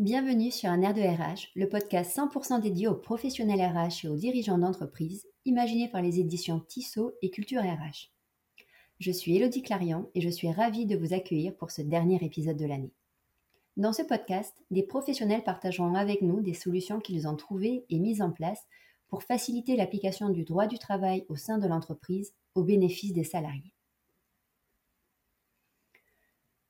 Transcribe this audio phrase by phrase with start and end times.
[0.00, 4.16] Bienvenue sur un air de RH, le podcast 100% dédié aux professionnels RH et aux
[4.16, 8.10] dirigeants d'entreprise, imaginé par les éditions Tissot et Culture RH.
[8.98, 12.56] Je suis Elodie Clarion et je suis ravie de vous accueillir pour ce dernier épisode
[12.56, 12.92] de l'année.
[13.76, 18.20] Dans ce podcast, des professionnels partageront avec nous des solutions qu'ils ont trouvées et mises
[18.20, 18.64] en place
[19.06, 23.73] pour faciliter l'application du droit du travail au sein de l'entreprise au bénéfice des salariés.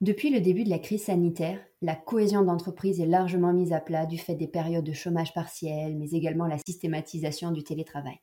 [0.05, 4.05] Depuis le début de la crise sanitaire, la cohésion d'entreprise est largement mise à plat
[4.05, 8.21] du fait des périodes de chômage partiel, mais également la systématisation du télétravail.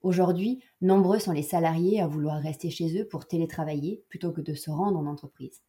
[0.00, 4.54] Aujourd'hui, nombreux sont les salariés à vouloir rester chez eux pour télétravailler plutôt que de
[4.54, 5.60] se rendre en entreprise.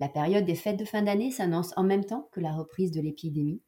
[0.00, 3.02] La période des fêtes de fin d'année s'annonce en même temps que la reprise de
[3.02, 3.60] l'épidémie.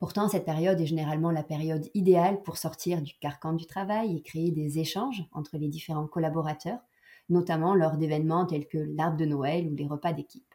[0.00, 4.22] Pourtant, cette période est généralement la période idéale pour sortir du carcan du travail et
[4.22, 6.80] créer des échanges entre les différents collaborateurs
[7.28, 10.54] notamment lors d'événements tels que l'arbre de Noël ou les repas d'équipe.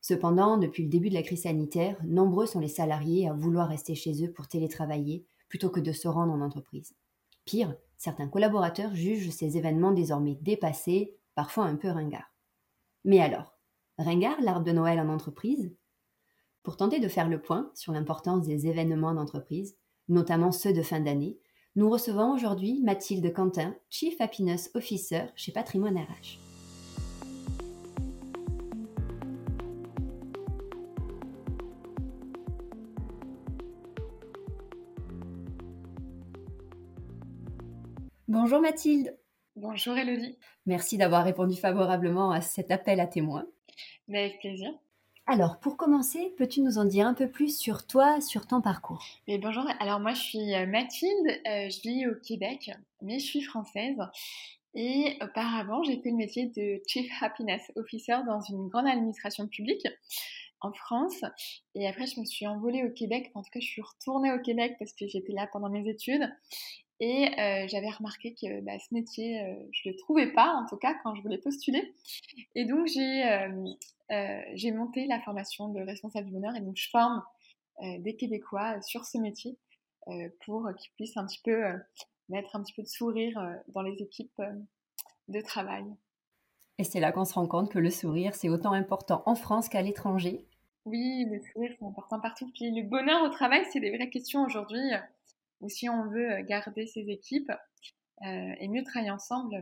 [0.00, 3.94] Cependant, depuis le début de la crise sanitaire, nombreux sont les salariés à vouloir rester
[3.94, 6.94] chez eux pour télétravailler plutôt que de se rendre en entreprise.
[7.44, 12.34] Pire, certains collaborateurs jugent ces événements désormais dépassés, parfois un peu ringards.
[13.04, 13.56] Mais alors,
[13.98, 15.74] ringard l'arbre de Noël en entreprise?
[16.62, 19.76] Pour tenter de faire le point sur l'importance des événements d'entreprise,
[20.08, 21.38] notamment ceux de fin d'année,
[21.76, 26.38] nous recevons aujourd'hui Mathilde Quentin, Chief Happiness Officer chez Patrimoine RH.
[38.28, 39.16] Bonjour Mathilde.
[39.56, 40.38] Bonjour Elodie.
[40.66, 43.46] Merci d'avoir répondu favorablement à cet appel à témoins.
[44.08, 44.70] Avec plaisir.
[45.26, 49.02] Alors, pour commencer, peux-tu nous en dire un peu plus sur toi, sur ton parcours?
[49.26, 53.40] Bonjour, alors moi je suis euh, Mathilde, euh, je vis au Québec, mais je suis
[53.40, 53.96] française.
[54.74, 59.86] Et auparavant, j'ai fait le métier de Chief Happiness Officer dans une grande administration publique
[60.60, 61.22] en France.
[61.74, 63.30] Et après, je me suis envolée au Québec.
[63.34, 66.28] En tout cas, je suis retournée au Québec parce que j'étais là pendant mes études.
[67.00, 69.40] Et euh, j'avais remarqué que bah, ce métier,
[69.72, 71.92] je ne le trouvais pas, en tout cas, quand je voulais postuler.
[72.54, 73.24] Et donc, j'ai
[74.10, 77.22] euh, monté la formation de responsable du bonheur et donc je forme
[77.82, 79.56] euh, des Québécois sur ce métier
[80.08, 81.62] euh, pour qu'ils puissent un petit peu
[82.28, 84.40] mettre un petit peu de sourire dans les équipes
[85.28, 85.84] de travail.
[86.78, 89.68] Et c'est là qu'on se rend compte que le sourire, c'est autant important en France
[89.68, 90.44] qu'à l'étranger.
[90.84, 92.50] Oui, le sourire, c'est important partout.
[92.54, 94.90] Puis le bonheur au travail, c'est des vraies questions aujourd'hui.
[95.64, 97.50] Ou si on veut garder ses équipes
[98.22, 99.56] et mieux travailler ensemble,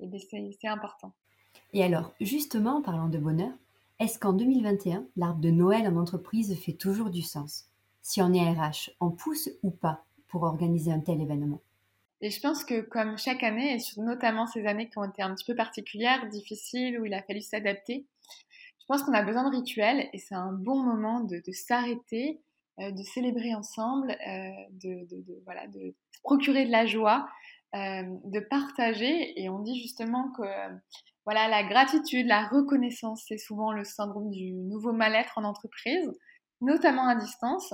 [0.00, 1.12] et eh c'est important.
[1.72, 3.52] Et alors, justement, en parlant de bonheur,
[4.00, 7.66] est-ce qu'en 2021, l'arbre de Noël en entreprise fait toujours du sens?
[8.02, 11.60] Si on est RH, on pousse ou pas pour organiser un tel événement?
[12.20, 15.34] Et je pense que comme chaque année, et notamment ces années qui ont été un
[15.34, 18.06] petit peu particulières, difficiles, où il a fallu s'adapter,
[18.80, 22.53] je pense qu'on a besoin de rituels et c'est un bon moment de, s'arrêter, euh,
[22.78, 24.50] de célébrer ensemble, euh,
[24.82, 25.06] de,
[25.44, 27.28] voilà, de procurer de la joie,
[27.74, 29.40] euh, de partager.
[29.40, 30.42] Et on dit justement que
[31.24, 36.10] voilà, la gratitude, la reconnaissance, c'est souvent le syndrome du nouveau mal-être en entreprise,
[36.60, 37.72] notamment à distance.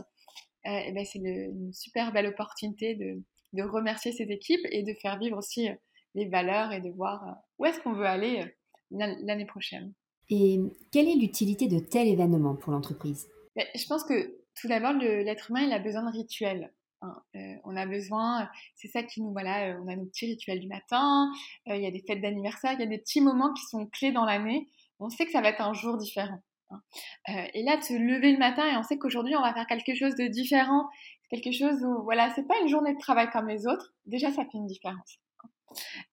[0.66, 3.22] Euh, et ben c'est une super belle opportunité de,
[3.54, 5.74] de, remercier ses équipes et de faire vivre aussi euh,
[6.14, 8.44] les valeurs et de voir euh, où est-ce qu'on veut aller
[8.90, 9.94] l'année prochaine.
[10.28, 10.60] Et
[10.92, 13.28] quelle est l'utilité de tel événement pour l'entreprise?
[13.56, 16.72] Ben, Je pense que tout d'abord, l'être humain, il a besoin de rituels.
[17.02, 17.16] Hein.
[17.34, 20.60] Euh, on a besoin, c'est ça qui nous, voilà, euh, on a nos petits rituels
[20.60, 21.30] du matin,
[21.68, 23.86] euh, il y a des fêtes d'anniversaire, il y a des petits moments qui sont
[23.86, 24.68] clés dans l'année.
[24.98, 26.40] On sait que ça va être un jour différent.
[26.72, 27.48] Hein.
[27.52, 29.96] et là, de se lever le matin et on sait qu'aujourd'hui, on va faire quelque
[29.96, 30.88] chose de différent,
[31.28, 33.92] quelque chose où, voilà, c'est pas une journée de travail comme les autres.
[34.06, 35.18] Déjà, ça fait une différence.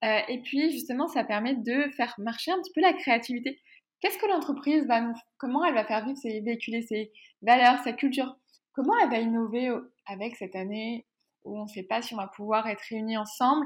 [0.02, 0.24] Hein.
[0.30, 3.60] et puis, justement, ça permet de faire marcher un petit peu la créativité.
[4.00, 7.12] Qu'est-ce que l'entreprise va nous, comment elle va faire vivre ses, véhiculer ses
[7.42, 8.36] valeurs, sa culture.
[8.74, 9.72] Comment elle va innover
[10.06, 11.08] avec cette année
[11.44, 13.66] où on ne sait pas si on va pouvoir être réunis ensemble?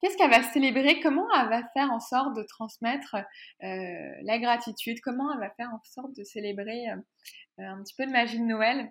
[0.00, 1.00] Qu'est-ce qu'elle va célébrer?
[1.00, 4.98] Comment elle va faire en sorte de transmettre euh, la gratitude?
[5.02, 6.96] Comment elle va faire en sorte de célébrer euh,
[7.58, 8.90] un petit peu de magie de Noël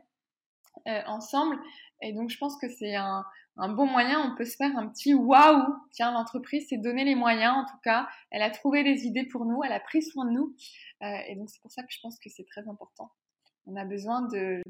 [0.88, 1.60] euh, ensemble?
[2.01, 3.25] Et donc, je pense que c'est un,
[3.57, 4.21] bon moyen.
[4.21, 5.66] On peut se faire un petit waouh!
[5.94, 8.07] Tiens, l'entreprise s'est donné les moyens, en tout cas.
[8.30, 10.56] Elle a trouvé des idées pour nous, elle a pris soin de nous.
[11.01, 13.12] et donc, c'est pour ça que je pense que c'est très important
[13.65, 14.61] on a besoin de,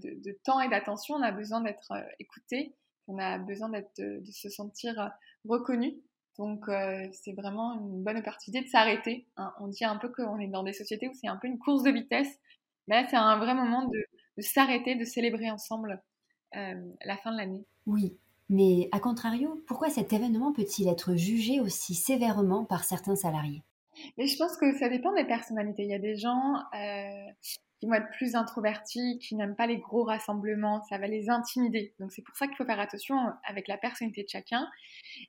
[0.44, 2.76] temps et d'attention, on a besoin d'être euh, écouté,
[3.08, 5.08] on a besoin d'être, de, se sentir euh,
[5.48, 5.96] reconnu.
[6.38, 9.28] Donc euh, c'est vraiment une bonne opportunité de s'arrêter.
[9.38, 9.54] Hein.
[9.60, 11.84] On dit un peu qu'on est dans des sociétés où c'est un peu une course
[11.84, 12.40] de vitesse,
[12.88, 16.02] mais là c'est un vrai moment de, s'arrêter, de célébrer ensemble
[16.54, 17.64] la fin de l'année.
[17.86, 18.18] Oui,
[18.50, 23.64] mais à contrario, pourquoi cet événement peut-il être jugé aussi sévèrement par certains salariés?
[24.18, 25.84] Mais je pense que ça dépend des personnalités.
[25.84, 26.56] Il y a des gens
[27.80, 31.94] qui vont être plus introvertis, qui n'aiment pas les gros rassemblements, ça va les intimider.
[32.00, 34.68] Donc c'est pour ça qu'il faut faire attention avec la personnalité de chacun.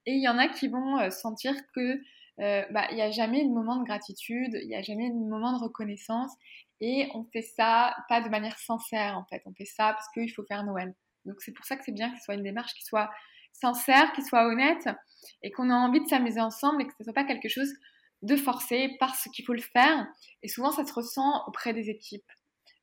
[0.07, 2.01] Et il y en a qui vont euh, sentir que
[2.41, 5.15] euh, bah, il n'y a jamais de moment de gratitude, il n'y a jamais de
[5.15, 6.33] moment de reconnaissance,
[6.81, 10.33] et on fait ça pas de manière sincère en fait, on fait ça parce qu'il
[10.33, 10.95] faut faire Noël.
[11.27, 13.11] Donc c'est pour ça que c'est bien que ce soit une démarche qui soit
[13.53, 14.89] sincère, qui soit honnête,
[15.43, 17.73] et qu'on a envie de s'amuser ensemble, et que ce soit pas quelque chose
[18.23, 20.07] de forcé parce qu'il faut le faire.
[20.43, 22.25] Et souvent ça se ressent auprès des équipes.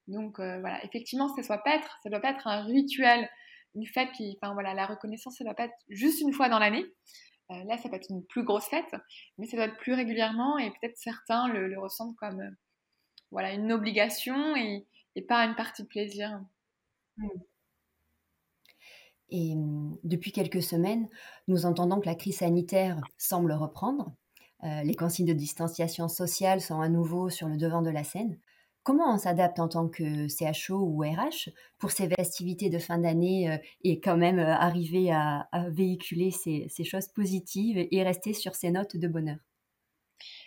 [0.07, 3.29] Donc euh, voilà, effectivement, ça ne pas ça doit pas être un rituel,
[3.75, 6.59] une fête qui, enfin voilà, la reconnaissance, ça doit pas être juste une fois dans
[6.59, 6.85] l'année.
[7.51, 8.95] Euh, là, ça peut être une plus grosse fête,
[9.37, 12.49] mais ça doit être plus régulièrement et peut-être certains le, ressentent comme euh,
[13.31, 14.85] voilà une obligation et,
[15.27, 16.39] pas une partie de plaisir.
[17.17, 17.27] Mmh.
[19.29, 21.09] Et mmh, depuis quelques semaines,
[21.47, 24.13] nous entendons que la crise sanitaire semble reprendre.
[24.63, 28.39] les consignes de distanciation sociale sont à nouveau sur le devant de la scène.
[28.87, 33.51] Comment on s'adapte en tant que CHO ou RH pour ces festivités de fin d'année
[33.51, 38.71] euh, et quand même euh, arriver à, véhiculer ces, choses positives et rester sur ces
[38.71, 39.39] notes de bonheur?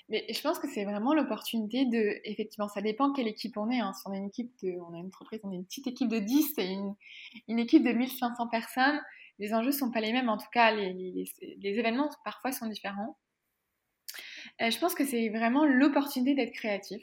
[0.09, 3.81] Mais je pense que c'est vraiment l'opportunité de, effectivement, ça dépend quelle équipe on est.
[3.81, 3.93] Hein.
[3.93, 6.09] Si on est une équipe de, on a une entreprise, on est une petite équipe
[6.09, 6.95] de 10 et une,
[7.47, 9.03] une équipe de 1500 personnes,
[9.39, 10.31] les enjeux sont pas les mêmes.
[10.31, 13.19] En tout cas, les, les événements parfois sont différents.
[14.61, 17.03] Euh, je pense que c'est vraiment l'opportunité d'être créatif.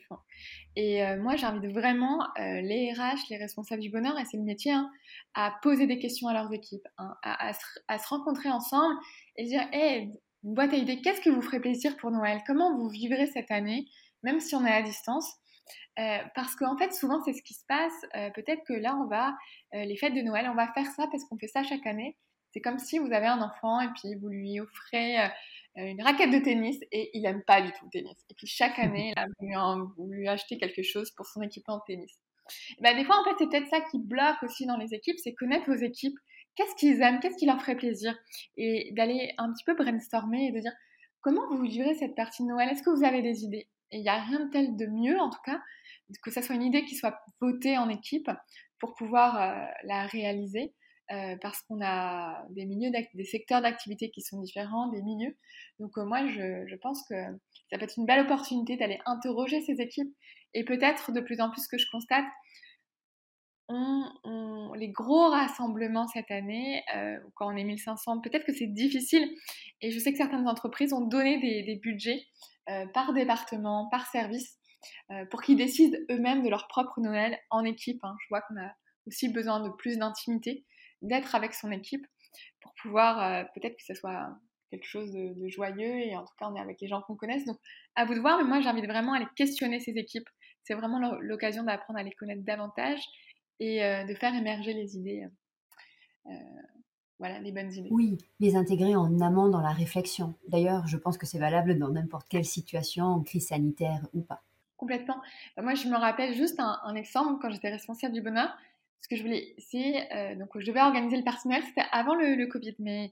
[0.76, 4.44] Et euh, moi, j'invite vraiment euh, les RH, les responsables du bonheur, et c'est le
[4.44, 4.92] métier, hein,
[5.34, 8.96] à poser des questions à leurs équipes, hein, à, se, rencontrer ensemble
[9.38, 12.42] et dire une boîte à idées, qu'est-ce que vous ferait plaisir pour Noël?
[12.46, 13.88] Comment vous vivrez cette année,
[14.22, 15.34] même si on est à distance?
[16.36, 18.32] Parce qu'en fait, souvent, c'est ce qui se passe.
[18.36, 19.36] Peut-être que là, on va,
[19.74, 22.16] les fêtes de Noël, on va faire ça parce qu'on fait ça chaque année.
[22.52, 25.18] C'est comme si vous avez un enfant et puis vous lui offrez
[25.86, 28.18] une raquette de tennis et il aime pas du tout le tennis.
[28.30, 32.20] Et puis chaque année, il a voulu, acheter quelque chose pour son équipement de tennis.
[32.82, 35.34] Ben, des fois, en fait, c'est peut-être ça qui bloque aussi dans les équipes, c'est
[35.34, 36.18] connaître vos équipes,
[36.56, 38.18] qu'est-ce qu'ils aiment, qu'est-ce qui leur ferait plaisir,
[38.56, 40.74] et d'aller un petit peu brainstormer et de dire
[41.22, 43.68] comment vous vivrez cette partie de Noël, est-ce que vous avez des idées?
[43.92, 45.62] Et il n'y a rien de tel de mieux, en tout cas,
[46.24, 48.30] que ça soit une idée qui soit votée en équipe
[48.80, 50.74] pour pouvoir euh, la réaliser.
[51.14, 55.38] Euh, parce qu'on a des milieux, des secteurs d'activité qui sont différents, des milieux.
[55.80, 57.16] Donc euh, moi, je, pense que
[57.70, 60.14] ça peut être une belle opportunité d'aller interroger ces équipes
[60.54, 62.26] et peut-être de plus en plus que je constate,
[63.70, 69.30] on, les gros rassemblements cette année, euh, quand on est 1500, peut-être que c'est difficile.
[69.82, 72.22] Et je sais que certaines entreprises ont donné des, budgets
[72.94, 74.58] par département, par service,
[75.32, 78.00] pour qu'ils décident eux-mêmes de leur propre Noël en équipe.
[78.04, 78.16] Hein.
[78.22, 78.72] Je vois qu'on a
[79.06, 80.66] aussi besoin de plus d'intimité
[81.02, 82.06] d'être avec son équipe
[82.62, 84.30] pour pouvoir euh, peut-être que ce soit
[84.70, 87.46] quelque chose de, joyeux et en tout cas on est avec les gens qu'on connaisse.
[87.46, 87.58] Donc
[87.96, 90.28] à vous de voir, mais moi j'invite vraiment à aller questionner ces équipes.
[90.64, 93.00] C'est vraiment l'occasion d'apprendre à les connaître davantage
[93.60, 95.26] et euh, de faire émerger les idées.
[96.26, 96.32] Euh,
[97.20, 97.88] voilà, les bonnes idées.
[97.90, 100.36] Oui, les intégrer en amont dans la réflexion.
[100.50, 104.44] D'ailleurs, je pense que c'est valable dans n'importe quelle situation, crise sanitaire ou pas.
[104.76, 105.20] Complètement.
[105.60, 108.56] Moi, je me rappelle juste un, un exemple quand j'étais responsable du bonheur
[109.02, 112.46] ce que je voulais, c'est euh, donc je devais organiser le personnel, c'était avant le,
[112.48, 113.12] Covid, mais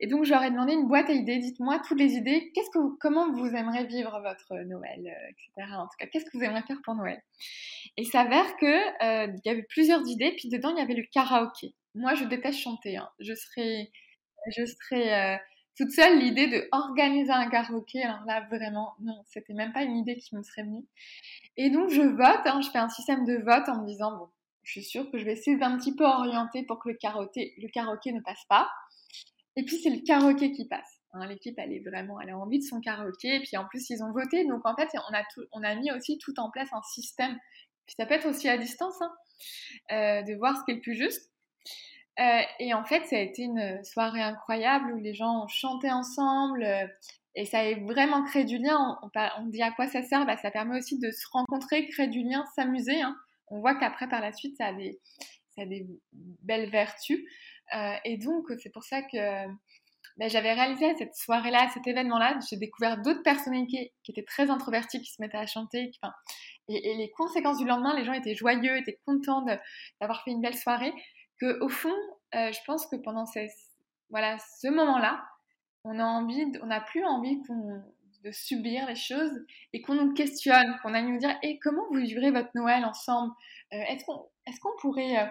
[0.00, 1.38] et donc j'aurais demandé une boîte à idées.
[1.38, 2.50] Dites-moi toutes les idées.
[2.54, 5.72] Qu'est-ce que comment vous aimeriez vivre votre Noël, euh, etc.
[5.76, 7.22] En tout cas, qu'est-ce que vous aimeriez faire pour Noël?
[7.96, 10.94] Et il s'avère que euh, il y avait plusieurs idées, puis dedans il y avait
[10.94, 11.74] le karaoké.
[11.94, 12.96] Moi, je déteste chanter.
[12.96, 13.08] Hein.
[13.20, 13.90] Je serais,
[14.56, 15.40] je serais
[15.76, 18.02] toute seule l'idée de organiser un karaoké.
[18.02, 20.84] Alors là, vraiment, non, c'était même pas une idée qui me serait venue.
[21.56, 24.28] Et donc je vote, hein, je fais un système de vote en me disant bon
[24.66, 27.54] je suis sûre que je vais essayer d'un petit peu orienter pour que le karaoké,
[27.56, 28.68] le karaoké ne passe pas.
[29.54, 31.00] Et puis c'est le karaoké qui passe.
[31.12, 33.36] Hein, l'équipe, elle est vraiment, elle a envie de son karaoké.
[33.36, 34.44] Et puis en plus, ils ont voté.
[34.44, 37.38] Donc en fait, on a, on a mis aussi tout en place un système.
[37.86, 39.12] Puis ça peut être aussi à distance, hein,
[39.92, 41.30] euh, de voir ce qui est le plus juste.
[42.18, 45.92] Euh, et en fait, ça a été une soirée incroyable où les gens ont chanté
[45.92, 46.64] ensemble.
[46.64, 46.88] Euh,
[47.36, 48.98] et ça a vraiment créé du lien.
[49.02, 50.26] On, on, dit à quoi ça sert?
[50.26, 53.00] Bah, Ça permet aussi de se rencontrer, créer du lien, s'amuser.
[53.00, 53.16] Hein
[53.48, 54.98] on voit qu'après, par la suite, ça a des,
[55.58, 55.86] des
[56.42, 57.24] belles vertus.
[57.74, 59.46] Euh, et donc, c'est pour ça que
[60.16, 65.00] ben, j'avais réalisé cette soirée-là, cet événement-là, j'ai découvert d'autres personnalités qui étaient très introverties,
[65.00, 65.90] qui se mettaient à chanter.
[66.68, 69.44] et, les conséquences du lendemain, les gens étaient joyeux, étaient contents
[70.00, 70.92] d'avoir fait une belle soirée.
[71.38, 71.94] Que au fond,
[72.34, 73.24] euh, je pense que pendant
[74.08, 75.22] voilà, ce moment-là,
[75.84, 77.82] on a envie, on n'a plus envie qu'on
[78.26, 79.32] de subir les choses
[79.72, 83.32] et qu'on nous questionne, qu'on a nous dire et comment vous vivrez votre Noël ensemble
[83.72, 85.26] euh, Est-ce qu'on pourrait euh,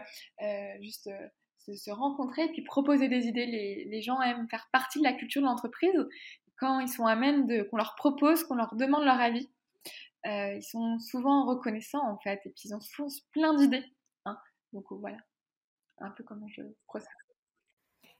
[0.45, 1.09] euh, juste
[1.59, 3.45] se, rencontrer et puis proposer des idées?
[3.45, 6.07] Les, gens aiment faire partie de la culture de l'entreprise
[6.57, 9.49] quand ils sont amènes de qu'on leur propose, qu'on leur demande leur avis.
[10.25, 13.83] ils sont souvent reconnaissants en fait, et puis ils ont souvent plein d'idées.
[14.25, 14.37] Hein.
[14.71, 15.17] Donc voilà,
[15.99, 17.24] un peu comment je procède.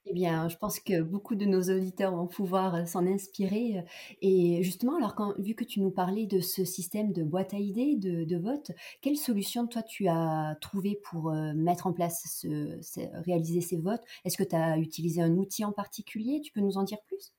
[0.07, 3.79] Eh bien, je pense que beaucoup de nos auditeurs vont pouvoir euh, s'en inspirer.
[3.79, 3.81] Euh,
[4.21, 7.95] et justement, alors vu que tu nous parlais de ce système de boîte à idées,
[7.95, 8.71] de, vote,
[9.01, 12.79] quelle solution toi tu as trouvé pour euh, mettre en place, ce,
[13.25, 14.03] réaliser ces votes?
[14.25, 16.39] Est-ce que tu as utilisé un outil en particulier?
[16.41, 17.33] Tu peux nous en dire plus?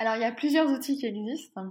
[0.00, 1.62] Alors, il y a plusieurs outils qui existent.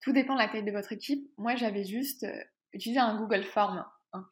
[0.00, 1.30] Tout dépend de la taille de votre équipe.
[1.36, 2.26] Moi, j'avais juste
[2.72, 3.84] utilisé un Google Form
[4.14, 4.26] Hein,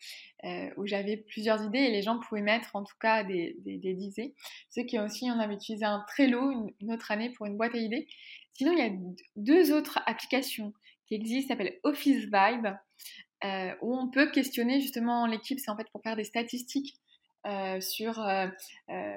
[0.45, 4.05] euh, où j'avais plusieurs idées et les gens pouvaient mettre en tout cas des, des,
[4.05, 4.35] idées.
[4.69, 7.79] C'est qu'il aussi, on avait utilisé un Trello une, autre année pour une boîte à
[7.79, 8.07] idées.
[8.55, 8.91] Sinon, il y a
[9.37, 10.73] deux autres applications
[11.07, 12.69] qui existent, s'appellent Office Vibe,
[13.45, 16.95] euh, où on peut questionner justement l'équipe, c'est en fait pour faire des statistiques
[17.45, 18.15] euh, sur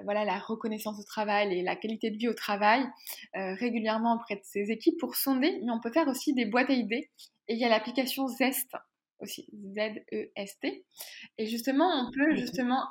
[0.03, 2.83] voilà la reconnaissance au travail et la qualité de vie au travail
[3.33, 6.73] régulièrement auprès de ces équipes pour sonder, mais on peut faire aussi des boîtes à
[6.73, 7.09] idées.
[7.47, 8.75] Et il y a l'application Zest
[9.19, 10.85] aussi Z-E-S-T.
[11.37, 12.83] Et justement, on peut justement,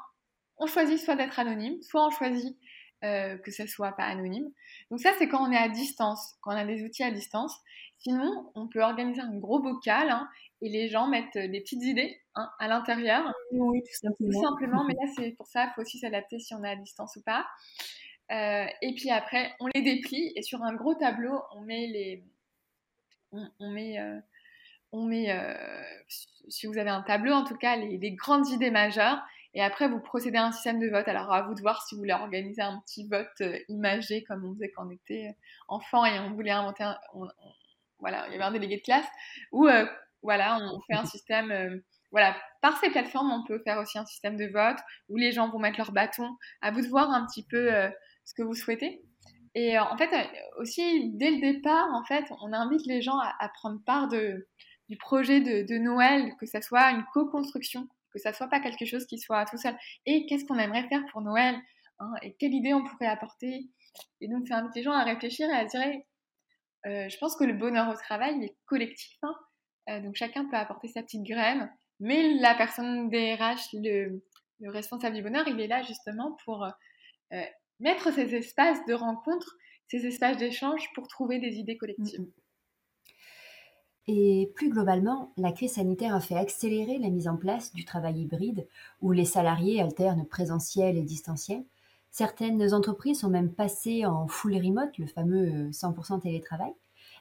[0.59, 2.57] on choisit soit d'être anonyme, soit on choisit
[3.05, 4.51] euh, que ça soit pas anonyme.
[4.91, 7.55] Donc ça, c'est quand on est à distance, quand on a des outils à distance.
[7.99, 10.29] Sinon, on peut organiser un gros bocal hein,
[10.61, 13.33] et les gens mettent des petites idées hein, à l'intérieur.
[13.53, 14.31] Oui, tout simplement.
[14.31, 16.77] Tout simplement, mais là, c'est pour ça, il faut aussi s'adapter si on est à
[16.77, 17.47] distance ou pas.
[18.33, 22.25] Euh, et puis après, on les déplie et sur un gros tableau, on met les,
[23.33, 24.19] on, met euh,
[24.95, 25.53] on met, euh,
[26.49, 29.19] si vous avez un tableau en tout cas, les, grandes idées majeures.
[29.57, 31.07] Et après, vous procédez à un système de vote.
[31.07, 34.45] Alors, à vous de voir si vous voulez organiser un petit vote euh, imagé, comme
[34.45, 35.33] on faisait quand on était euh,
[35.69, 36.97] enfant et on voulait inventer un.
[37.99, 39.07] voilà, il y avait un délégué de classe.
[39.53, 39.69] Ou,
[40.23, 41.83] voilà, on fait un système.
[42.11, 45.49] voilà, par ces plateformes, on peut faire aussi un système de vote où les gens
[45.51, 46.37] vont mettre leur bâton.
[46.61, 47.71] À vous de voir un petit peu
[48.25, 49.03] ce que vous souhaitez.
[49.55, 50.11] Et en fait,
[50.59, 54.49] aussi, dès le départ, en fait, on invite les gens à prendre part de,
[54.89, 59.07] du projet de, Noël, que ça soit une co-construction, que ça soit pas quelque chose
[59.07, 59.75] qui soit tout seul.
[60.07, 61.57] Et qu'est-ce qu'on aimerait faire pour Noël
[61.99, 63.69] hein, Et quelle idée on pourrait apporter
[64.21, 65.81] Et donc, ça invite les gens à réfléchir et à dire
[66.87, 69.17] euh, je pense que le bonheur au travail est collectif.
[69.23, 69.35] Hein.
[69.89, 71.71] Euh, donc, chacun peut apporter sa petite graine.
[72.01, 74.23] Mais la personne des RH, le,
[74.69, 77.43] responsable du bonheur, il est là justement pour euh,
[77.81, 79.57] mettre ces espaces de rencontre,
[79.89, 82.27] ces espaces d'échange pour trouver des idées collectives.
[84.07, 88.21] Et plus globalement, la crise sanitaire a fait accélérer la mise en place du travail
[88.21, 88.67] hybride,
[89.01, 91.65] où les salariés alternent présentiel et distanciel.
[92.11, 96.73] Certaines entreprises sont même passées en full remote, le fameux 100% télétravail.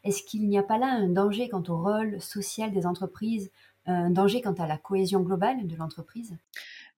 [0.04, 3.50] Est-ce qu'il n'y a pas là un danger quant au rôle social des entreprises,
[3.86, 6.36] un danger quant à la cohésion globale de l'entreprise?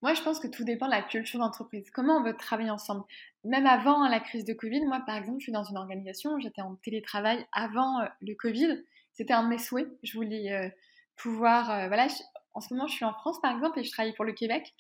[0.02, 1.90] Moi, je pense que tout dépend de la culture d'entreprise.
[1.92, 3.04] Comment on veut travailler ensemble?
[3.44, 6.62] Même avant la crise de Covid, moi, par exemple, je suis dans une organisation, j'étais
[6.62, 8.84] en télétravail avant euh, le Covid
[9.16, 9.88] c'était un de mes souhaits.
[10.04, 10.70] Je voulais euh,
[11.16, 12.08] pouvoir, euh, voilà,
[12.54, 14.74] en ce moment je suis en France par exemple et je travaille pour le Québec.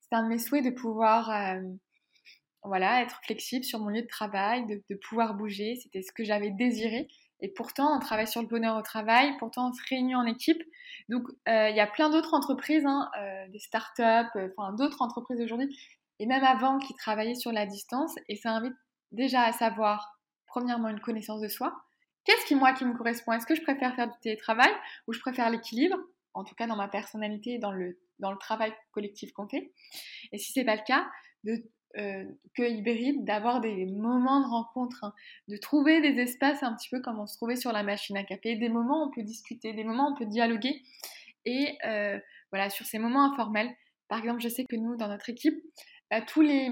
[0.00, 1.60] C'était un de mes souhaits de pouvoir, euh,
[2.62, 5.76] voilà, être flexible sur mon lieu de travail, de, pouvoir bouger.
[5.76, 7.08] C'était ce que j'avais désiré.
[7.40, 10.62] Et pourtant, on travaille sur le bonheur au travail, pourtant on se réunit en équipe.
[11.08, 13.10] Donc, il y a plein d'autres entreprises, hein,
[13.48, 15.74] des startups, d'autres entreprises aujourd'hui,
[16.18, 18.14] et même avant, qui travaillaient sur la distance.
[18.28, 18.74] Et ça invite
[19.10, 21.74] déjà à savoir, premièrement, une connaissance de soi,
[22.24, 23.32] Qu'est-ce qui, moi, qui me correspond?
[23.32, 24.72] Est-ce que je préfère faire du télétravail
[25.06, 25.96] ou je préfère l'équilibre?
[26.34, 29.72] En tout cas, dans ma personnalité et dans le, dans le travail collectif qu'on fait.
[30.32, 31.08] Et si c'est pas le cas,
[31.44, 31.64] de,
[31.96, 32.24] euh,
[32.54, 35.12] que hybride, d'avoir des moments de rencontre, hein,
[35.48, 38.22] de trouver des espaces un petit peu comme on se trouvait sur la machine à
[38.22, 40.82] café, des moments où on peut discuter, des moments où on peut dialoguer.
[41.46, 42.18] Et euh,
[42.52, 43.74] voilà, sur ces moments informels,
[44.06, 45.56] par exemple, je sais que nous, dans notre équipe,
[46.10, 46.70] bah, tous, les,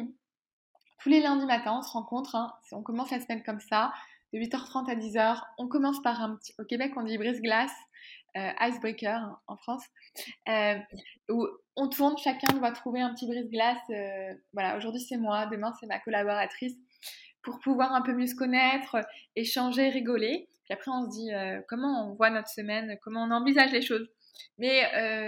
[1.00, 3.92] tous les lundis matins, on se rencontre, hein, on commence la semaine comme ça,
[4.32, 5.40] de 8h30 à 10h.
[5.58, 6.54] On commence par un petit.
[6.58, 7.72] Au Québec, on dit brise-glace,
[8.36, 9.84] euh, icebreaker en France,
[10.48, 10.78] euh,
[11.30, 13.78] où on tourne, chacun doit trouver un petit brise-glace.
[13.90, 16.74] Euh, voilà, aujourd'hui c'est moi, demain c'est ma collaboratrice,
[17.42, 18.98] pour pouvoir un peu mieux se connaître,
[19.34, 20.48] échanger, rigoler.
[20.64, 21.30] Puis après, on se dit
[21.68, 24.06] comment on voit notre semaine, comment on envisage les choses.
[24.58, 24.82] Mais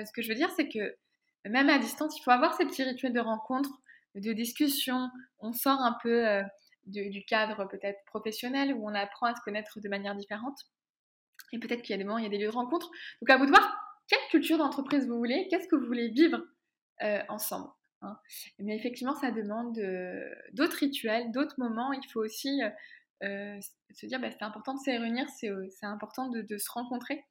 [0.04, 0.95] ce que je veux dire, c'est que
[1.49, 3.71] même à distance, il faut avoir ces petits rituels de rencontre,
[4.14, 5.09] de discussion.
[5.38, 6.42] On sort un peu
[6.91, 10.59] du, cadre peut-être professionnel où on apprend à se connaître de manière différente.
[11.53, 12.91] Et peut-être qu'il y a des moments, il y a des lieux de rencontre.
[13.21, 13.77] Donc à vous de voir
[14.09, 16.43] quelle culture d'entreprise vous voulez, qu'est-ce que vous voulez vivre
[17.03, 17.69] euh, ensemble.
[18.03, 18.19] Hein.
[18.59, 21.93] Mais effectivement, ça demande euh, d'autres rituels, d'autres moments.
[21.93, 22.61] Il faut aussi
[23.23, 23.61] euh,
[23.93, 27.25] se dire, bah, c'est important de se réunir, c'est important de, de, se rencontrer,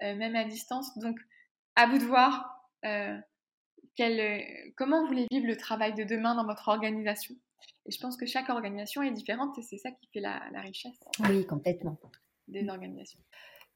[0.00, 0.98] même à distance.
[0.98, 1.18] Donc,
[1.76, 2.68] à vous de voir
[4.76, 7.34] comment vous voulez vivre le travail de demain dans votre organisation.
[7.86, 10.98] Et je pense que chaque organisation est différente et c'est ça qui fait la, richesse.
[11.20, 11.98] Oui, complètement.
[12.48, 13.20] Des organisations.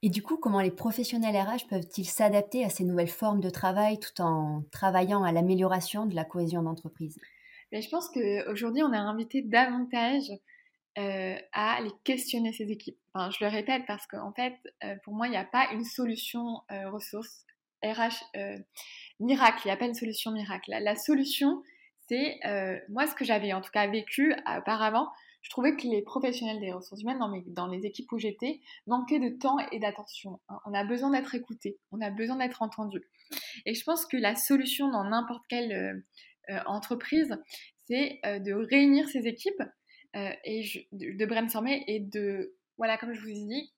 [0.03, 3.99] Et du coup, comment les professionnels RH peuvent-ils s'adapter à ces nouvelles formes de travail
[3.99, 7.19] tout en travaillant à l'amélioration de la cohésion d'entreprise?
[7.71, 10.31] Mais Je pense qu'aujourd'hui, on a invité davantage
[10.99, 12.99] euh, à les questionner ces équipes.
[13.15, 15.85] Enfin, je le répète parce qu'en fait, euh, pour moi, il n'y a pas une
[15.85, 17.45] solution euh, ressource
[17.85, 18.25] RH
[19.21, 19.61] miracle.
[19.65, 20.69] Il n'y a pas une solution miracle.
[20.69, 21.63] La, la solution,
[22.11, 22.40] c'est
[22.88, 25.09] moi ce que j'avais en tout cas vécu auparavant.
[25.43, 29.21] Je trouvais que les professionnels des ressources humaines dans, dans les équipes où j'étais manquaient
[29.21, 30.38] de temps et d'attention.
[30.50, 30.59] Hein.
[30.67, 33.00] On a besoin d'être écouté, on a besoin d'être entendu.
[33.64, 36.05] Et je pense que la solution dans n'importe quelle
[36.67, 37.38] entreprise,
[37.87, 39.62] c'est de réunir ces équipes
[40.17, 43.73] euh, et de, brainstormer et de, voilà, comme je vous ai dit,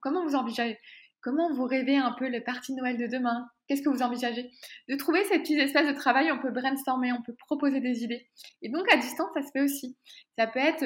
[0.00, 0.78] comment vous envisagez,
[1.20, 3.48] comment vous rêvez un peu le parti Noël de demain?
[3.66, 4.50] Qu'est-ce que vous envisagez?
[4.88, 8.28] De trouver ces petits espaces de travail, on peut brainstormer, on peut proposer des idées.
[8.62, 9.96] Et donc à distance, ça se fait aussi.
[10.38, 10.84] Ça peut être,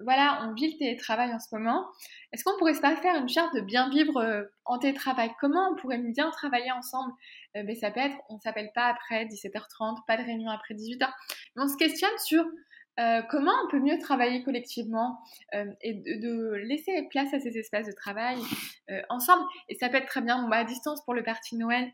[0.00, 1.86] voilà, on vit le télétravail en ce moment.
[2.32, 5.30] Est-ce qu'on pourrait pas faire une charte de bien vivre euh, en télétravail?
[5.40, 7.12] Comment on pourrait bien travailler ensemble?
[7.56, 11.08] Euh, ben, Ça peut être, on s'appelle pas après 17h30, pas de réunion après 18h.
[11.56, 12.44] Mais on se questionne sur
[13.00, 15.18] euh, comment on peut mieux travailler collectivement
[15.54, 18.38] euh, et de, laisser place à ces espaces de travail
[18.90, 19.44] euh, ensemble?
[19.68, 21.92] Et ça peut être très bien bon, bah, à distance pour le parti Noël.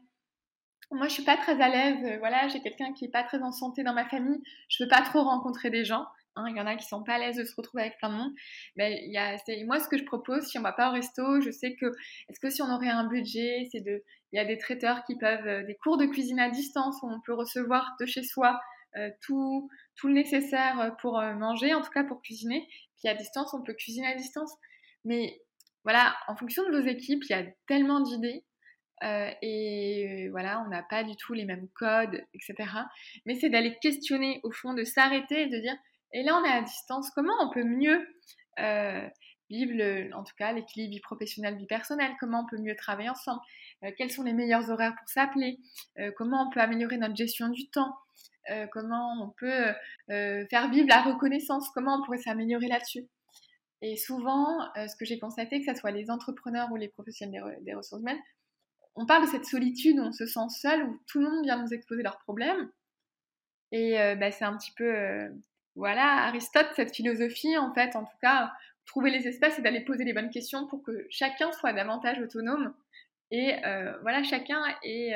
[0.90, 2.18] Moi, je suis pas très à l'aise.
[2.18, 4.42] voilà, j'ai quelqu'un qui est pas très en santé dans ma famille.
[4.68, 6.04] Je veux pas trop rencontrer des gens.
[6.34, 6.46] Hein.
[6.50, 8.16] Il y en a qui sont pas à l'aise de se retrouver avec plein de
[8.16, 8.32] monde.
[8.76, 11.40] Mais il y a, moi, ce que je propose, si on va pas au resto,
[11.40, 11.86] je sais que,
[12.28, 14.02] est-ce que si on aurait un budget, c'est de,
[14.32, 17.20] il y a des traiteurs qui peuvent, des cours de cuisine à distance où on
[17.20, 18.60] peut recevoir de chez soi
[19.22, 22.68] tout, tout le nécessaire euh, pour euh, manger, en tout cas pour cuisiner.
[22.98, 24.52] Puis à distance, on peut cuisiner à distance.
[25.04, 25.40] Mais
[25.84, 28.44] voilà, en fonction de vos équipes, il y a tellement d'idées.
[29.02, 32.70] et voilà, on n'a pas du tout les mêmes codes, etc.
[33.24, 35.76] Mais c'est d'aller questionner au fond, de s'arrêter et de dire,
[36.12, 38.06] et là on est à distance, comment on peut mieux
[39.48, 43.08] vivre, le, en tout cas, l'équilibre vie professionnelle, vie personnelle, comment on peut mieux travailler
[43.08, 43.40] ensemble,
[43.96, 45.58] quels sont les meilleurs horaires pour s'appeler,
[46.18, 47.96] comment on peut améliorer notre gestion du temps,
[48.50, 49.72] euh, comment on peut
[50.10, 53.06] euh, faire vivre la reconnaissance, comment on pourrait s'améliorer là-dessus.
[53.82, 57.58] Et souvent, euh, ce que j'ai constaté, que ce soit les entrepreneurs ou les professionnels
[57.62, 58.20] des, ressources humaines,
[58.96, 61.62] on parle de cette solitude où on se sent seul, où tout le monde vient
[61.62, 62.70] nous exposer leurs problèmes.
[63.72, 64.92] Et bah, c'est un petit peu,
[65.76, 68.52] voilà, Aristote, cette philosophie, en fait, en tout cas,
[68.84, 72.74] trouver les espaces et d'aller poser les bonnes questions pour que chacun soit davantage autonome
[73.30, 73.54] et
[74.02, 75.14] voilà, chacun ait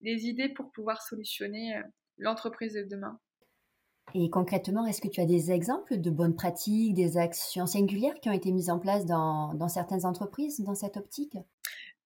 [0.00, 1.80] des idées pour pouvoir solutionner
[2.22, 3.18] l'entreprise de demain.
[4.14, 8.28] Et concrètement, est-ce que tu as des exemples de bonnes pratiques, des actions singulières qui
[8.28, 11.36] ont été mises en place dans, dans certaines entreprises dans cette optique?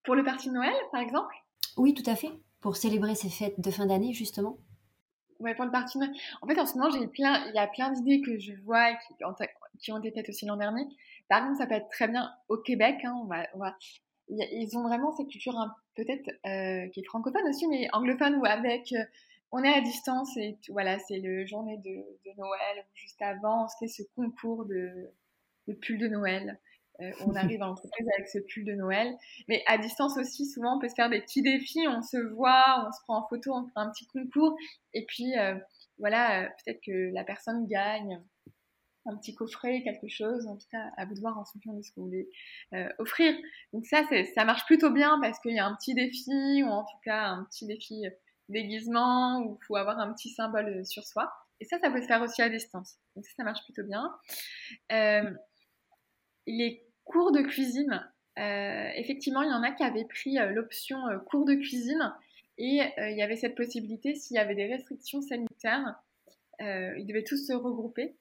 [0.04, 1.34] Pour le parti de Noël, par exemple?
[1.76, 2.30] Oui, tout à fait.
[2.60, 4.58] Pour célébrer ces fêtes de fin d'année, justement.
[5.40, 6.16] Oui, pour le parti de Noël.
[6.42, 8.92] En fait, en ce moment, j'ai plein, il y a plein d'idées que je vois
[8.94, 9.14] qui,
[9.80, 10.86] qui ont été faites aussi l'an dernier.
[11.28, 12.96] Par exemple, ça peut être très bien au Québec.
[13.04, 13.74] Hein, on va, on va,
[14.28, 15.54] ils ont vraiment cette culture
[15.96, 19.02] peut-être euh, qui est francophone aussi, mais anglophone ou avec euh,
[19.52, 22.04] on est à distance et voilà, c'est le journée de,
[22.36, 25.10] Noël juste avant, fait ce concours de,
[25.68, 26.60] de pull de Noël.
[27.02, 29.14] Euh, on arrive à l'entreprise avec ce pull de Noël.
[29.48, 31.86] Mais à distance aussi, souvent, on peut se faire des petits défis.
[31.88, 34.56] On se voit, on se prend en photo, on fait un petit concours.
[34.94, 35.54] Et puis, euh,
[35.98, 38.20] voilà, euh, peut-être que la personne gagne
[39.04, 40.46] un petit coffret, quelque chose.
[40.46, 42.28] En tout cas, à vous de voir en fonction de ce que vous voulez
[42.98, 43.34] offrir.
[43.72, 44.02] Donc ça,
[44.34, 47.26] ça marche plutôt bien parce qu'il y a un petit défi ou en tout cas
[47.26, 48.04] un petit défi
[48.48, 51.32] déguisement ou faut avoir un petit symbole euh, sur soi.
[51.60, 52.96] Et ça, ça peut se faire aussi à distance.
[53.14, 54.14] Donc ça, ça marche plutôt bien.
[54.92, 55.30] Euh,
[56.46, 58.06] les cours de cuisine,
[58.38, 62.12] euh, effectivement, il y en a qui avaient pris l'option cours de cuisine
[62.58, 65.94] et il y avait cette possibilité, s'il y avait des restrictions sanitaires,
[66.60, 68.16] ils devaient tous se regrouper.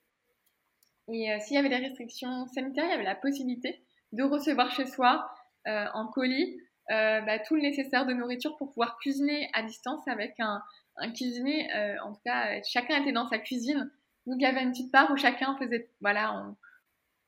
[1.08, 4.86] Et s'il y avait des restrictions sanitaires, il y avait la possibilité de recevoir chez
[4.86, 5.30] soi
[5.66, 10.34] en colis euh, bah, tout le nécessaire de nourriture pour pouvoir cuisiner à distance avec
[10.38, 10.62] un,
[10.98, 11.68] un cuisinier.
[11.74, 13.90] Euh, en tout cas, chacun était dans sa cuisine.
[14.26, 16.52] Donc il y avait une petite part où chacun faisait, voilà,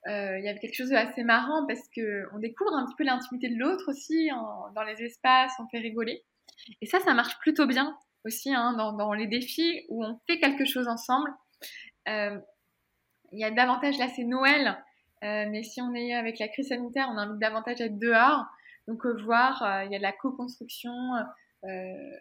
[0.08, 3.04] euh, il y avait quelque chose d'assez marrant parce que on découvre un petit peu
[3.04, 4.30] l'intimité de l'autre aussi
[4.74, 6.24] dans les espaces, on fait rigoler.
[6.80, 10.40] Et ça, ça marche plutôt bien aussi hein, dans, dans, les défis où on fait
[10.40, 11.32] quelque chose ensemble.
[12.08, 12.36] Euh,
[13.32, 14.76] il y a davantage là, c'est Noël,
[15.22, 18.44] euh, mais si on est avec la crise sanitaire, on invite davantage à être dehors.
[18.88, 20.94] Donc euh, voir, euh, il y a de la co-construction.
[21.64, 22.16] Euh,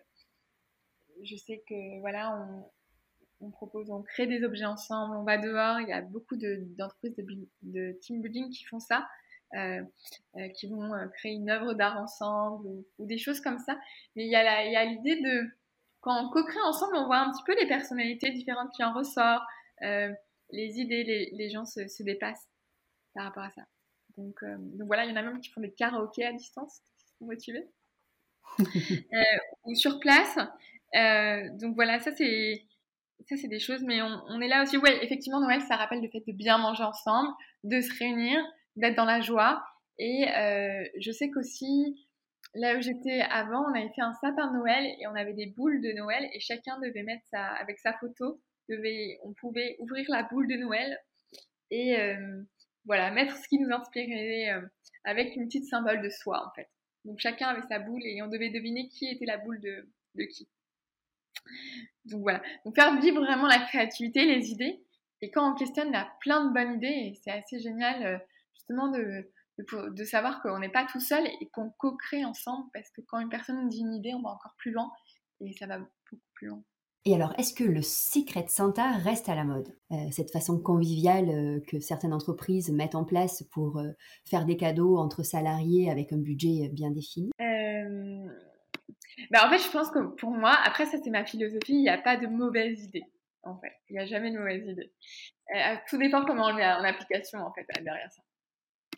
[1.23, 2.37] je sais que voilà,
[3.39, 5.79] on, propose, on crée des objets ensemble, on va dehors.
[5.79, 7.15] Il y a beaucoup d'entreprises
[7.63, 9.07] de, team building qui font ça,
[9.53, 12.67] qui vont créer une œuvre d'art ensemble
[12.99, 13.79] ou, des choses comme ça.
[14.15, 15.47] Mais il y a l'idée de,
[16.01, 19.47] quand on co-crée ensemble, on voit un petit peu les personnalités différentes qui en ressortent,
[19.81, 22.49] les idées, les, gens se, dépassent
[23.15, 23.63] par rapport à ça.
[24.17, 27.05] Donc, donc voilà, il y en a même qui font des karaokés à distance, qui
[27.17, 27.67] sont motivés.
[29.65, 30.37] ou sur place.
[31.59, 32.63] donc voilà, ça c'est
[33.25, 34.77] ça c'est des choses, mais on, on est là aussi.
[34.77, 37.29] Ouais, effectivement, Noël, ça rappelle le fait de bien manger ensemble,
[37.63, 38.37] de se réunir,
[38.75, 39.63] d'être dans la joie.
[39.99, 42.07] Et euh, je sais qu'aussi,
[42.53, 45.47] là où j'étais avant, on avait fait un sapin de Noël et on avait des
[45.47, 50.05] boules de Noël et chacun devait mettre sa, avec sa photo, devait, on pouvait ouvrir
[50.09, 50.99] la boule de Noël
[51.71, 52.43] et euh,
[52.87, 54.61] voilà, mettre ce qui nous inspirait euh,
[55.03, 56.69] avec une petite symbole de soi en fait.
[57.05, 60.23] Donc chacun avait sa boule et on devait deviner qui était la boule de, de
[60.23, 60.47] qui.
[62.05, 64.81] Donc voilà, donc faire vivre vraiment la créativité, les idées.
[65.21, 68.21] Et quand on questionne, y a plein de bonnes idées et c'est assez génial
[68.53, 73.01] justement de, de, savoir qu'on n'est pas tout seul et qu'on co-crée ensemble parce que
[73.01, 74.91] quand une personne nous dit une idée, on va encore plus loin
[75.41, 76.63] et ça va beaucoup plus loin.
[77.07, 79.73] Et alors, est-ce que le Secret Santa reste à la mode?
[79.93, 83.91] Euh, Cette façon conviviale euh, que certaines entreprises mettent en place pour euh,
[84.25, 87.31] faire des cadeaux entre salariés avec un budget bien défini?
[87.39, 87.45] Bah,
[89.45, 91.97] En fait, je pense que pour moi, après ça c'est ma philosophie, il n'y a
[91.97, 93.05] pas de mauvaise idée.
[93.43, 94.91] En fait, il n'y a jamais de mauvaise idée.
[95.87, 98.21] tout dépend comment on le met en application en fait derrière ça.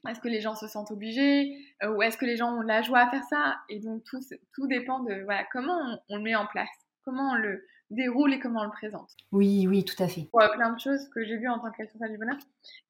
[0.09, 1.55] Est-ce que les gens se sentent obligés?
[1.87, 3.59] Ou est-ce que les gens ont la joie à faire ça?
[3.69, 4.19] Et donc tout,
[4.55, 5.77] tout dépend de voilà, comment
[6.09, 6.69] on, le met en place,
[7.03, 9.15] comment on le déroule et comment on le présente.
[9.31, 10.27] Oui, oui, tout à fait.
[10.31, 12.37] Pour plein de choses que j'ai vues en tant que responsable du bonheur,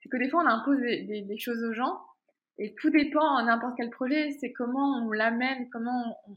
[0.01, 1.99] c'est que des fois on impose des, des, choses aux gens
[2.57, 6.35] et tout dépend, n'importe quel projet, c'est comment on l'amène, comment on,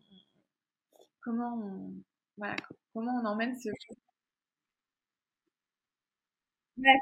[1.21, 1.93] comment on,
[2.37, 2.57] voilà,
[2.93, 3.69] comment on emmène ce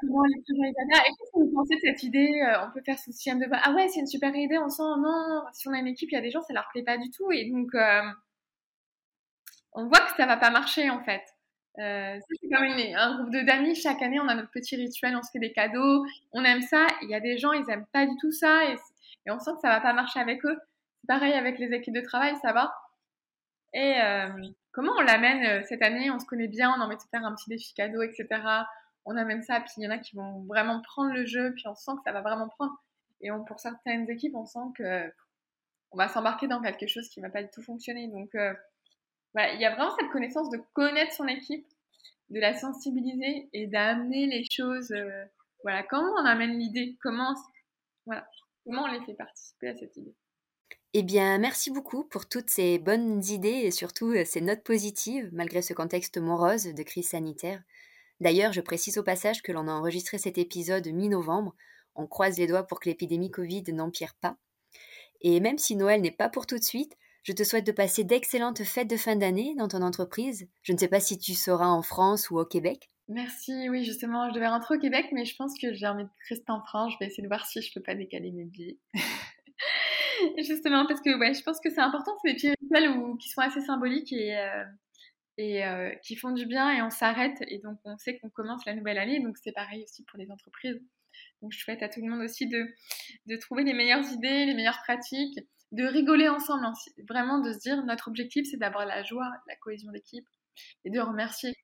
[0.02, 3.12] comment les Et qu'est-ce que vous pensez de cette idée euh, On peut faire ce
[3.12, 5.86] système de Ah ouais, c'est une super idée, on sent, non, si on a une
[5.86, 7.30] équipe, il y a des gens, ça leur plaît pas du tout.
[7.30, 8.02] Et donc, euh,
[9.72, 11.22] on voit que ça va pas marcher en fait.
[11.80, 15.22] Euh, c'est comme un groupe de d'amis, chaque année on a notre petit rituel, on
[15.22, 16.86] se fait des cadeaux, on aime ça.
[17.02, 18.76] Il y a des gens, ils aiment pas du tout ça et,
[19.30, 20.58] on sent que ça va pas marcher avec eux.
[21.00, 22.74] C'est pareil avec les équipes de travail, ça va.
[23.72, 23.96] Et
[24.72, 26.10] comment on l'amène cette année?
[26.10, 28.64] On se connaît bien, on a envie de faire un petit défi cadeau, etc
[29.04, 31.64] on amène ça, puis il y en a qui vont vraiment prendre le jeu, puis
[31.66, 32.72] on sent que ça va vraiment prendre.
[33.20, 35.12] Et on, pour certaines équipes, on sent que
[35.92, 38.06] on va s'embarquer dans quelque chose qui va pas du tout fonctionner.
[38.08, 38.54] Donc, euh,
[39.36, 41.66] il y a vraiment cette connaissance de connaître son équipe,
[42.30, 44.90] de la sensibiliser et d'amener les choses.
[44.92, 45.24] Euh,
[45.62, 46.96] voilà, comment on amène l'idée?
[47.02, 47.34] Comment,
[48.06, 48.26] voilà,
[48.64, 50.14] comment on les fait participer à cette idée?
[50.92, 55.28] Eh bien, merci beaucoup pour toutes ces bonnes idées et surtout euh, ces notes positives,
[55.32, 57.62] malgré ce contexte morose de crise sanitaire.
[58.18, 61.54] D'ailleurs, je précise au passage que l'on a enregistré cet épisode mi-novembre.
[61.94, 64.36] On croise les doigts pour que l'épidémie Covid n'empire pas.
[65.20, 68.04] Et même si Noël n'est pas pour tout de suite, je te souhaite de passer
[68.04, 70.48] d'excellentes fêtes de fin d'année dans ton entreprise.
[70.62, 72.90] Je ne sais pas si tu seras en France ou au Québec.
[73.08, 76.10] Merci, oui, justement, je devais rentrer au Québec, mais je pense que j'ai envie de
[76.28, 76.92] rester en France.
[76.92, 78.78] Je vais essayer de voir si je peux pas décaler mes billets.
[80.38, 83.40] justement, parce que ouais, je pense que c'est important, c'est des petits rituels qui sont
[83.40, 84.64] assez symboliques et, euh,
[85.40, 88.74] euh, qui font du bien et on s'arrête et donc on sait qu'on commence la
[88.74, 90.78] nouvelle année donc c'est pareil aussi pour les entreprises
[91.40, 94.82] donc je souhaite à tout le monde aussi de trouver les meilleures idées les meilleures
[94.84, 95.38] pratiques
[95.72, 96.72] de rigoler ensemble hein.
[97.08, 100.26] vraiment de se dire notre objectif c'est d'avoir la joie la cohésion d'équipe
[100.84, 101.54] et de remercier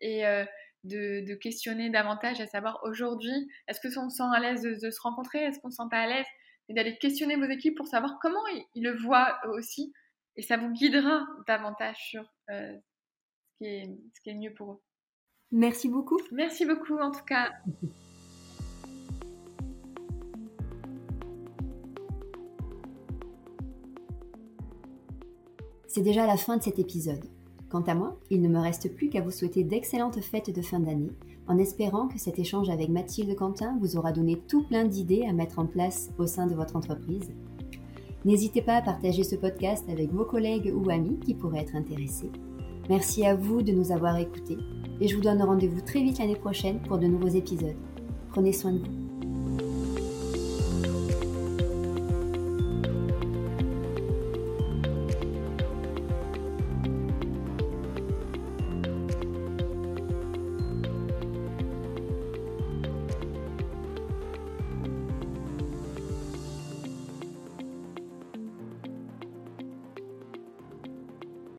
[0.00, 0.44] et euh,
[0.84, 4.90] de, de, questionner davantage à savoir aujourd'hui est-ce que on se sent à l'aise de,
[4.90, 5.38] se rencontrer?
[5.38, 6.26] Est-ce qu'on se sent pas à l'aise
[6.68, 9.92] et d'aller questionner vos équipes pour savoir comment ils, le voient aussi
[10.36, 14.72] et ça vous guidera davantage sur euh, ce qui est, ce qui est mieux pour
[14.72, 14.82] eux.
[15.50, 16.18] Merci beaucoup.
[16.32, 17.52] Merci beaucoup en tout cas.
[25.96, 27.24] C'est déjà la fin de cet épisode.
[27.70, 30.78] Quant à moi, il ne me reste plus qu'à vous souhaiter d'excellentes fêtes de fin
[30.78, 31.08] d'année,
[31.48, 35.32] en espérant que cet échange avec Mathilde Quentin vous aura donné tout plein d'idées à
[35.32, 37.30] mettre en place au sein de votre entreprise.
[38.26, 42.30] N'hésitez pas à partager ce podcast avec vos collègues ou amis qui pourraient être intéressés.
[42.90, 44.58] Merci à vous de nous avoir écoutés
[45.00, 47.74] et je vous donne rendez-vous très vite l'année prochaine pour de nouveaux épisodes.
[48.32, 49.05] Prenez soin de vous.